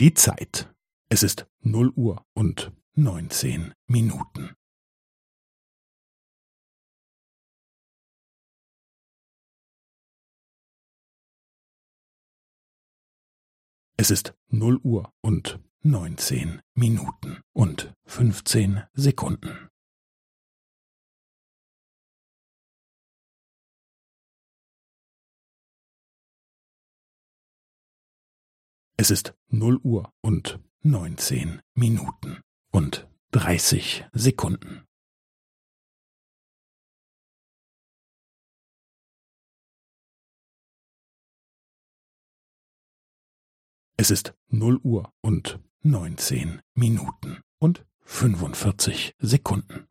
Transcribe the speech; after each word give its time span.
Die 0.00 0.14
Zeit. 0.14 0.72
Es 1.08 1.24
ist 1.24 1.48
null 1.58 1.92
Uhr 1.96 2.24
und 2.32 2.72
neunzehn 2.94 3.74
Minuten. 3.88 4.54
Es 13.96 14.12
ist 14.12 14.34
null 14.46 14.78
Uhr 14.84 15.12
und 15.20 15.58
neunzehn 15.80 16.62
Minuten 16.74 17.40
und 17.52 17.92
fünfzehn 18.04 18.84
Sekunden. 18.92 19.68
Es 29.00 29.12
ist 29.12 29.32
null 29.46 29.78
Uhr 29.84 30.12
und 30.22 30.58
neunzehn 30.82 31.62
Minuten 31.74 32.40
und 32.72 33.08
dreißig 33.30 34.04
Sekunden. 34.12 34.84
Es 43.96 44.10
ist 44.10 44.34
null 44.48 44.80
Uhr 44.82 45.12
und 45.20 45.60
neunzehn 45.82 46.60
Minuten 46.74 47.40
und 47.60 47.86
fünfundvierzig 48.00 49.14
Sekunden. 49.18 49.87